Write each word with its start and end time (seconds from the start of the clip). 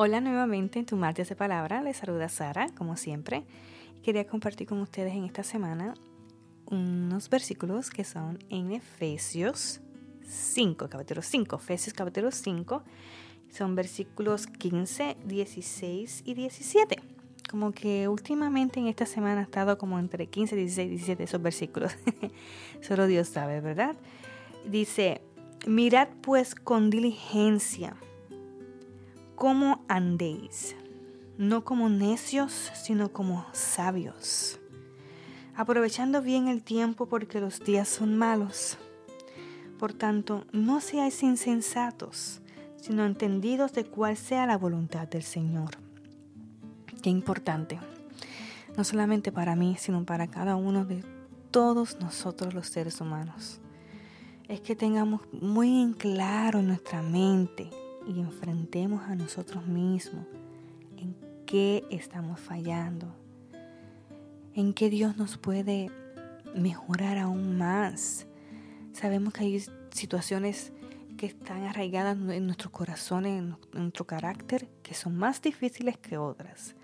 Hola 0.00 0.20
nuevamente 0.20 0.78
en 0.78 0.86
tu 0.86 0.94
martes 0.94 1.28
de 1.28 1.34
palabra, 1.34 1.82
les 1.82 1.96
saluda 1.96 2.28
Sara, 2.28 2.68
como 2.76 2.96
siempre. 2.96 3.42
Quería 4.04 4.28
compartir 4.28 4.68
con 4.68 4.78
ustedes 4.78 5.12
en 5.12 5.24
esta 5.24 5.42
semana 5.42 5.94
unos 6.66 7.28
versículos 7.28 7.90
que 7.90 8.04
son 8.04 8.38
en 8.48 8.70
Efesios 8.70 9.80
5, 10.22 10.88
capítulo 10.88 11.20
5, 11.20 11.56
Efesios 11.56 11.94
capítulo 11.94 12.30
5, 12.30 12.84
son 13.50 13.74
versículos 13.74 14.46
15, 14.46 15.16
16 15.24 16.22
y 16.24 16.34
17. 16.34 17.02
Como 17.50 17.72
que 17.72 18.06
últimamente 18.06 18.78
en 18.78 18.86
esta 18.86 19.04
semana 19.04 19.40
ha 19.40 19.44
estado 19.44 19.78
como 19.78 19.98
entre 19.98 20.28
15, 20.28 20.54
16 20.54 20.86
y 20.86 20.90
17 20.90 21.24
esos 21.24 21.42
versículos. 21.42 21.92
Solo 22.82 23.08
Dios 23.08 23.26
sabe, 23.26 23.60
¿verdad? 23.60 23.96
Dice, 24.64 25.22
mirad 25.66 26.06
pues 26.22 26.54
con 26.54 26.88
diligencia 26.88 27.96
cómo 29.38 29.84
andéis, 29.86 30.74
no 31.36 31.62
como 31.62 31.88
necios, 31.88 32.72
sino 32.74 33.12
como 33.12 33.46
sabios, 33.52 34.58
aprovechando 35.54 36.22
bien 36.22 36.48
el 36.48 36.64
tiempo 36.64 37.06
porque 37.06 37.40
los 37.40 37.60
días 37.60 37.88
son 37.88 38.18
malos. 38.18 38.78
Por 39.78 39.92
tanto, 39.92 40.44
no 40.50 40.80
seáis 40.80 41.22
insensatos, 41.22 42.40
sino 42.82 43.06
entendidos 43.06 43.72
de 43.74 43.84
cuál 43.84 44.16
sea 44.16 44.44
la 44.44 44.58
voluntad 44.58 45.06
del 45.06 45.22
Señor. 45.22 45.70
Qué 47.00 47.08
importante, 47.08 47.78
no 48.76 48.82
solamente 48.82 49.30
para 49.30 49.54
mí, 49.54 49.76
sino 49.78 50.04
para 50.04 50.26
cada 50.26 50.56
uno 50.56 50.84
de 50.84 51.04
todos 51.52 52.00
nosotros 52.00 52.54
los 52.54 52.66
seres 52.66 53.00
humanos. 53.00 53.60
Es 54.48 54.60
que 54.60 54.74
tengamos 54.74 55.20
muy 55.32 55.80
en 55.80 55.92
claro 55.92 56.58
en 56.58 56.66
nuestra 56.66 57.02
mente 57.02 57.70
y 58.08 58.20
enfrentemos 58.20 59.02
a 59.02 59.14
nosotros 59.14 59.66
mismos 59.66 60.26
en 60.96 61.14
qué 61.46 61.84
estamos 61.90 62.40
fallando, 62.40 63.14
en 64.54 64.72
qué 64.72 64.88
Dios 64.88 65.16
nos 65.16 65.36
puede 65.36 65.90
mejorar 66.54 67.18
aún 67.18 67.58
más. 67.58 68.26
Sabemos 68.92 69.34
que 69.34 69.44
hay 69.44 69.62
situaciones 69.90 70.72
que 71.18 71.26
están 71.26 71.64
arraigadas 71.64 72.16
en 72.16 72.46
nuestros 72.46 72.72
corazones, 72.72 73.42
en 73.42 73.56
nuestro 73.72 74.06
carácter, 74.06 74.68
que 74.82 74.94
son 74.94 75.16
más 75.16 75.42
difíciles 75.42 75.98
que 75.98 76.16
otras, 76.16 76.76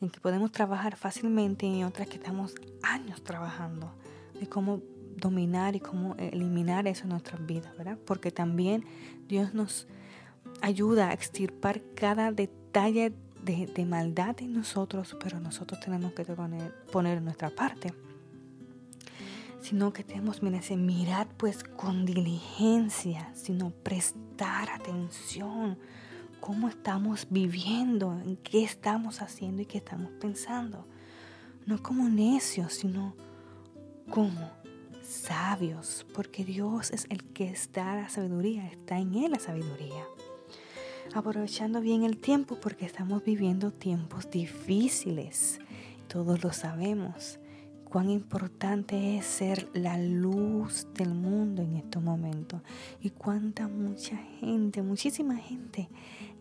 en 0.00 0.10
que 0.10 0.20
podemos 0.20 0.52
trabajar 0.52 0.96
fácilmente 0.96 1.66
y 1.66 1.82
otras 1.82 2.08
que 2.08 2.16
estamos 2.16 2.54
años 2.82 3.24
trabajando, 3.24 3.92
de 4.38 4.46
cómo 4.46 4.82
dominar 5.16 5.74
y 5.74 5.80
cómo 5.80 6.14
eliminar 6.16 6.86
eso 6.86 7.04
en 7.04 7.10
nuestras 7.10 7.44
vidas, 7.44 7.76
¿verdad? 7.76 7.98
Porque 8.04 8.30
también 8.30 8.84
Dios 9.26 9.54
nos 9.54 9.88
ayuda 10.60 11.10
a 11.10 11.12
extirpar 11.12 11.82
cada 11.94 12.32
detalle 12.32 13.12
de, 13.44 13.84
maldad 13.84 14.36
en 14.38 14.54
nosotros, 14.54 15.16
pero 15.22 15.38
nosotros 15.38 15.80
tenemos 15.80 16.12
que 16.12 16.24
poner, 16.24 17.22
nuestra 17.22 17.50
parte. 17.50 17.92
Sino 19.60 19.92
que 19.92 20.04
tenemos, 20.04 20.40
que 20.40 20.76
mirad 20.76 21.26
pues 21.36 21.64
con 21.64 22.04
diligencia, 22.04 23.30
sino 23.34 23.70
prestar 23.70 24.70
atención 24.70 25.78
cómo 26.40 26.68
estamos 26.68 27.26
viviendo, 27.30 28.12
en 28.12 28.36
qué 28.36 28.64
estamos 28.64 29.22
haciendo 29.22 29.62
y 29.62 29.66
qué 29.66 29.78
estamos 29.78 30.10
pensando. 30.20 30.86
No 31.66 31.82
como 31.82 32.08
necios, 32.08 32.74
sino 32.74 33.14
como 34.10 34.50
sabios, 35.02 36.06
porque 36.14 36.44
Dios 36.44 36.90
es 36.90 37.06
el 37.08 37.22
que 37.24 37.48
está 37.48 37.96
la 37.96 38.08
sabiduría, 38.08 38.66
está 38.66 38.98
en 38.98 39.14
Él 39.14 39.32
la 39.32 39.38
sabiduría 39.38 40.04
aprovechando 41.16 41.80
bien 41.80 42.02
el 42.02 42.18
tiempo 42.18 42.58
porque 42.60 42.86
estamos 42.86 43.24
viviendo 43.24 43.70
tiempos 43.70 44.30
difíciles. 44.30 45.60
Todos 46.08 46.42
lo 46.42 46.52
sabemos. 46.52 47.38
Cuán 47.84 48.10
importante 48.10 49.16
es 49.16 49.24
ser 49.24 49.68
la 49.72 49.96
luz 49.98 50.88
del 50.94 51.14
mundo 51.14 51.62
en 51.62 51.76
estos 51.76 52.02
momentos. 52.02 52.60
Y 53.00 53.10
cuánta 53.10 53.68
mucha 53.68 54.16
gente, 54.40 54.82
muchísima 54.82 55.36
gente 55.36 55.88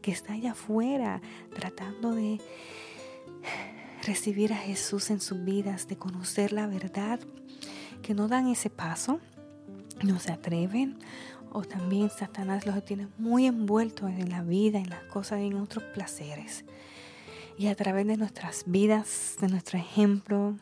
que 0.00 0.10
está 0.10 0.32
allá 0.32 0.52
afuera 0.52 1.20
tratando 1.54 2.14
de 2.14 2.40
recibir 4.06 4.52
a 4.52 4.56
Jesús 4.56 5.10
en 5.10 5.20
sus 5.20 5.44
vidas, 5.44 5.88
de 5.88 5.96
conocer 5.96 6.52
la 6.52 6.66
verdad, 6.66 7.20
que 8.02 8.14
no 8.14 8.28
dan 8.28 8.48
ese 8.48 8.70
paso, 8.70 9.20
no 10.04 10.18
se 10.18 10.32
atreven 10.32 10.98
o 11.54 11.62
también 11.62 12.08
Satanás 12.08 12.66
los 12.66 12.82
tiene 12.84 13.08
muy 13.18 13.46
envueltos 13.46 14.10
en 14.10 14.30
la 14.30 14.42
vida, 14.42 14.78
en 14.78 14.88
las 14.88 15.04
cosas, 15.04 15.40
en 15.40 15.54
otros 15.54 15.84
placeres. 15.94 16.64
Y 17.58 17.66
a 17.66 17.74
través 17.74 18.06
de 18.06 18.16
nuestras 18.16 18.64
vidas, 18.66 19.36
de 19.38 19.48
nuestro 19.48 19.78
ejemplo 19.78 20.56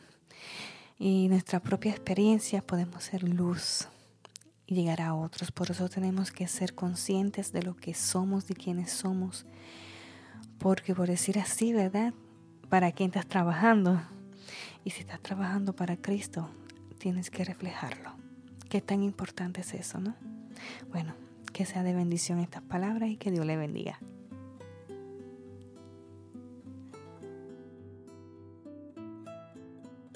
y 0.99 1.29
nuestra 1.29 1.61
propia 1.61 1.91
experiencia 1.91 2.61
podemos 2.61 3.05
ser 3.05 3.23
luz 3.23 3.87
y 4.67 4.75
llegar 4.75 5.01
a 5.01 5.15
otros. 5.15 5.51
Por 5.51 5.71
eso 5.71 5.87
tenemos 5.87 6.31
que 6.31 6.47
ser 6.47 6.75
conscientes 6.75 7.53
de 7.53 7.63
lo 7.63 7.77
que 7.77 7.93
somos, 7.93 8.47
de 8.47 8.55
quiénes 8.55 8.91
somos. 8.91 9.45
Porque 10.57 10.93
por 10.93 11.07
decir 11.07 11.39
así, 11.39 11.71
¿verdad? 11.71 12.13
¿Para 12.69 12.91
quién 12.91 13.09
estás 13.09 13.27
trabajando? 13.27 14.01
Y 14.83 14.89
si 14.89 15.01
estás 15.01 15.21
trabajando 15.21 15.73
para 15.73 15.95
Cristo, 15.95 16.49
tienes 16.97 17.31
que 17.31 17.45
reflejarlo. 17.45 18.20
Qué 18.71 18.79
tan 18.79 19.03
importante 19.03 19.59
es 19.59 19.73
eso, 19.73 19.99
¿no? 19.99 20.15
Bueno, 20.91 21.13
que 21.51 21.65
sea 21.65 21.83
de 21.83 21.93
bendición 21.93 22.39
estas 22.39 22.61
palabras 22.61 23.09
y 23.09 23.17
que 23.17 23.29
Dios 23.29 23.45
le 23.45 23.57
bendiga. 23.57 23.99